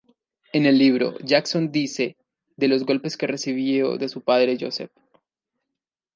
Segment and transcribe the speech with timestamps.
[0.51, 2.17] En el libro, Jackson dice,
[2.57, 4.89] de los golpes que recibió de su padre, Joseph.